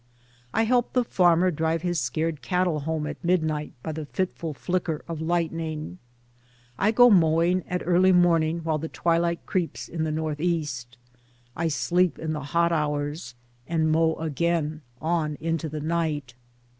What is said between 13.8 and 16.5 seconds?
mow again on into the night.